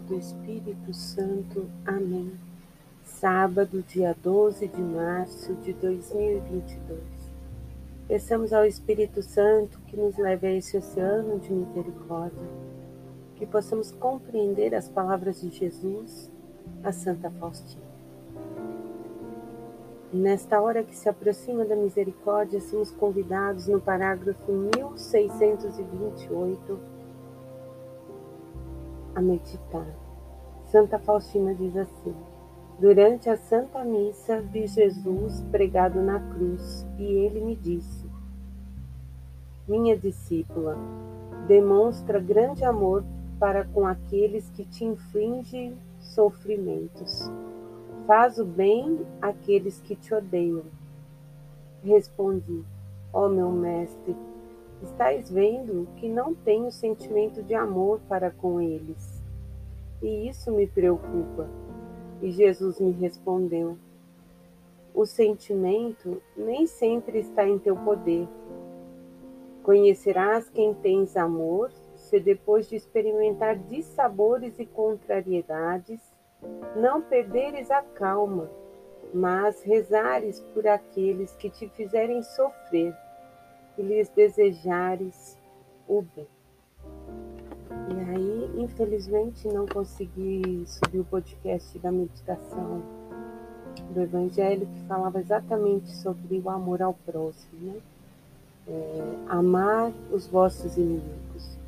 do 0.00 0.16
Espírito 0.16 0.94
Santo. 0.94 1.68
Amém. 1.84 2.32
Sábado, 3.04 3.84
dia 3.86 4.16
12 4.22 4.68
de 4.68 4.80
março 4.80 5.54
de 5.56 5.72
2022. 5.72 7.00
Peçamos 8.08 8.52
ao 8.52 8.64
Espírito 8.64 9.22
Santo 9.22 9.78
que 9.86 9.96
nos 9.96 10.16
leve 10.18 10.46
a 10.46 10.52
esse 10.52 10.76
oceano 10.76 11.38
de 11.38 11.52
misericórdia, 11.52 12.48
que 13.36 13.46
possamos 13.46 13.92
compreender 13.92 14.74
as 14.74 14.88
palavras 14.88 15.40
de 15.40 15.50
Jesus 15.50 16.30
a 16.82 16.92
Santa 16.92 17.30
Faustina. 17.30 17.82
Nesta 20.12 20.60
hora 20.60 20.82
que 20.82 20.94
se 20.94 21.08
aproxima 21.08 21.64
da 21.64 21.74
misericórdia, 21.74 22.60
somos 22.60 22.90
convidados 22.90 23.66
no 23.66 23.80
parágrafo 23.80 24.52
1628 24.52 26.78
a 29.14 29.20
meditar. 29.20 29.86
Santa 30.66 30.98
Faustina 30.98 31.54
diz 31.54 31.76
assim: 31.76 32.14
Durante 32.78 33.28
a 33.28 33.36
Santa 33.36 33.84
Missa 33.84 34.40
vi 34.40 34.66
Jesus 34.66 35.42
pregado 35.50 36.00
na 36.00 36.18
cruz 36.18 36.86
e 36.98 37.04
ele 37.04 37.40
me 37.40 37.54
disse: 37.54 38.06
Minha 39.68 39.96
discípula, 39.96 40.76
demonstra 41.46 42.18
grande 42.18 42.64
amor 42.64 43.04
para 43.38 43.64
com 43.64 43.86
aqueles 43.86 44.48
que 44.50 44.64
te 44.64 44.84
infligem 44.84 45.76
sofrimentos. 46.00 47.30
Faz 48.06 48.38
o 48.38 48.44
bem 48.44 49.00
àqueles 49.20 49.80
que 49.80 49.94
te 49.94 50.14
odeiam. 50.14 50.64
Respondi: 51.84 52.64
Ó 53.12 53.26
oh, 53.26 53.28
meu 53.28 53.50
mestre, 53.50 54.16
Estais 54.82 55.30
vendo 55.30 55.86
que 55.96 56.08
não 56.08 56.34
tenho 56.34 56.70
sentimento 56.72 57.42
de 57.42 57.54
amor 57.54 58.00
para 58.08 58.30
com 58.30 58.60
eles. 58.60 59.22
E 60.02 60.28
isso 60.28 60.50
me 60.50 60.66
preocupa. 60.66 61.48
E 62.20 62.30
Jesus 62.30 62.80
me 62.80 62.90
respondeu: 62.90 63.78
O 64.92 65.06
sentimento 65.06 66.20
nem 66.36 66.66
sempre 66.66 67.20
está 67.20 67.46
em 67.46 67.58
teu 67.58 67.76
poder. 67.76 68.26
Conhecerás 69.62 70.50
quem 70.50 70.74
tens 70.74 71.16
amor 71.16 71.70
se 71.94 72.18
depois 72.18 72.68
de 72.68 72.74
experimentar 72.74 73.56
dissabores 73.56 74.58
e 74.58 74.66
contrariedades, 74.66 76.00
não 76.74 77.00
perderes 77.00 77.70
a 77.70 77.80
calma, 77.80 78.50
mas 79.14 79.62
rezares 79.62 80.40
por 80.52 80.66
aqueles 80.66 81.34
que 81.36 81.48
te 81.48 81.68
fizerem 81.68 82.22
sofrer 82.22 82.92
e 83.76 83.82
lhes 83.82 84.08
desejares 84.10 85.38
o 85.88 86.02
bem. 86.14 86.26
E 87.88 88.10
aí, 88.10 88.62
infelizmente, 88.62 89.48
não 89.48 89.66
consegui 89.66 90.64
subir 90.66 91.00
o 91.00 91.04
podcast 91.04 91.78
da 91.78 91.90
meditação 91.90 92.82
do 93.92 94.00
Evangelho 94.00 94.66
que 94.66 94.80
falava 94.86 95.20
exatamente 95.20 95.90
sobre 95.90 96.38
o 96.38 96.50
amor 96.50 96.82
ao 96.82 96.94
próximo, 96.94 97.60
né? 97.60 97.80
É, 98.68 99.16
amar 99.28 99.92
os 100.12 100.26
vossos 100.26 100.76
inimigos. 100.76 101.58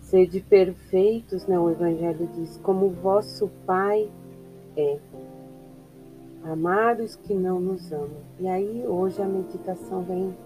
Sede 0.00 0.40
perfeitos, 0.40 1.46
né? 1.46 1.58
O 1.58 1.70
Evangelho 1.70 2.28
diz, 2.34 2.56
como 2.62 2.88
vosso 2.90 3.50
Pai 3.66 4.08
é 4.76 4.98
amar 6.52 7.00
os 7.00 7.16
que 7.16 7.34
não 7.34 7.60
nos 7.60 7.92
amam. 7.92 8.22
E 8.38 8.46
aí 8.46 8.84
hoje 8.86 9.20
a 9.20 9.26
meditação 9.26 10.02
vem 10.02 10.36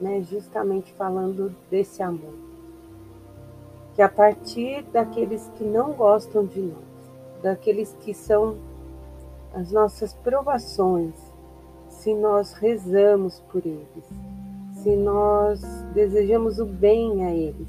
né, 0.00 0.22
justamente 0.22 0.92
falando 0.92 1.54
desse 1.70 2.02
amor. 2.02 2.34
Que 3.94 4.02
a 4.02 4.08
partir 4.08 4.84
daqueles 4.92 5.50
que 5.56 5.64
não 5.64 5.92
gostam 5.92 6.46
de 6.46 6.60
nós, 6.60 7.42
daqueles 7.42 7.96
que 8.00 8.14
são 8.14 8.56
as 9.52 9.72
nossas 9.72 10.14
provações, 10.14 11.14
se 11.88 12.14
nós 12.14 12.52
rezamos 12.52 13.40
por 13.50 13.66
eles, 13.66 14.04
se 14.74 14.94
nós 14.94 15.60
desejamos 15.92 16.60
o 16.60 16.66
bem 16.66 17.24
a 17.24 17.34
eles, 17.34 17.68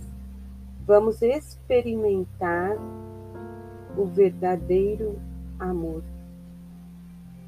vamos 0.85 1.21
experimentar 1.23 2.77
o 3.97 4.05
verdadeiro 4.05 5.19
amor 5.59 6.03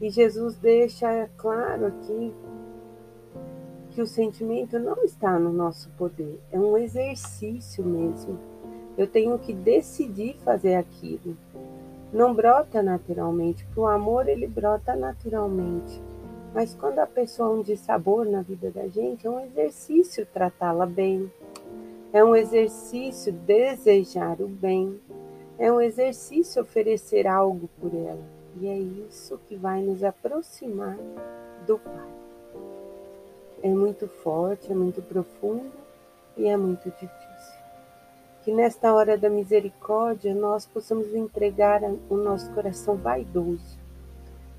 e 0.01 0.09
Jesus 0.09 0.57
deixa 0.57 1.29
claro 1.37 1.85
aqui 1.85 2.33
que 3.91 4.01
o 4.01 4.07
sentimento 4.07 4.79
não 4.79 5.03
está 5.03 5.37
no 5.37 5.53
nosso 5.53 5.89
poder, 5.91 6.39
é 6.51 6.57
um 6.57 6.75
exercício 6.75 7.85
mesmo. 7.85 8.39
Eu 8.97 9.05
tenho 9.05 9.37
que 9.37 9.53
decidir 9.53 10.37
fazer 10.43 10.75
aquilo. 10.75 11.37
Não 12.11 12.33
brota 12.33 12.81
naturalmente, 12.81 13.63
porque 13.65 13.79
o 13.79 13.85
amor 13.85 14.27
ele 14.27 14.47
brota 14.47 14.95
naturalmente. 14.95 16.01
Mas 16.53 16.73
quando 16.73 16.99
a 16.99 17.07
pessoa 17.07 17.49
é 17.49 17.59
um 17.59 17.61
dissabor 17.61 18.25
na 18.25 18.41
vida 18.41 18.71
da 18.71 18.87
gente, 18.87 19.27
é 19.27 19.29
um 19.29 19.39
exercício 19.39 20.25
tratá-la 20.25 20.85
bem. 20.85 21.31
É 22.11 22.23
um 22.23 22.35
exercício 22.35 23.31
desejar 23.31 24.41
o 24.41 24.47
bem. 24.47 24.99
É 25.59 25.71
um 25.71 25.79
exercício 25.79 26.61
oferecer 26.61 27.27
algo 27.27 27.69
por 27.79 27.93
ela. 27.93 28.40
E 28.59 28.67
é 28.67 28.77
isso 28.77 29.39
que 29.47 29.55
vai 29.55 29.81
nos 29.81 30.03
aproximar 30.03 30.97
do 31.65 31.77
Pai. 31.79 32.09
É 33.63 33.69
muito 33.69 34.07
forte, 34.07 34.71
é 34.71 34.75
muito 34.75 35.01
profundo 35.01 35.71
e 36.35 36.47
é 36.47 36.57
muito 36.57 36.89
difícil. 36.89 37.61
Que 38.43 38.51
nesta 38.51 38.93
hora 38.93 39.17
da 39.17 39.29
misericórdia 39.29 40.33
nós 40.33 40.65
possamos 40.65 41.13
entregar 41.13 41.81
o 42.09 42.17
nosso 42.17 42.51
coração 42.51 42.95
vaidoso 42.95 43.79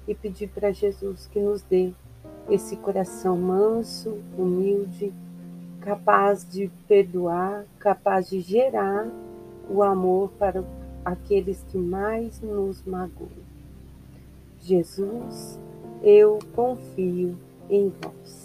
e 0.07 0.15
pedir 0.15 0.49
para 0.49 0.73
Jesus 0.73 1.27
que 1.27 1.41
nos 1.41 1.63
dê 1.63 1.93
esse 2.49 2.77
coração 2.77 3.37
manso, 3.37 4.19
humilde, 4.39 5.13
capaz 5.81 6.49
de 6.49 6.71
perdoar, 6.87 7.65
capaz 7.79 8.31
de 8.31 8.41
gerar 8.41 9.09
o 9.69 9.83
amor 9.83 10.31
para 10.39 10.63
aqueles 11.05 11.65
que 11.69 11.79
mais 11.79 12.41
nos 12.41 12.85
magoam. 12.85 13.42
Jesus, 14.63 15.61
eu 16.03 16.39
confio 16.55 17.37
em 17.69 17.93
vós. 18.01 18.42